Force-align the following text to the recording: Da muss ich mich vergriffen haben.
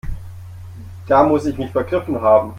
Da 1.07 1.23
muss 1.23 1.45
ich 1.45 1.59
mich 1.59 1.69
vergriffen 1.69 2.19
haben. 2.21 2.49